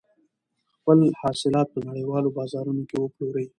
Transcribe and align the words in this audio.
خپل 0.75 0.97
حاصلات 1.21 1.67
په 1.73 1.79
نړیوالو 1.87 2.33
بازارونو 2.37 2.83
کې 2.89 2.97
وپلورئ. 2.99 3.47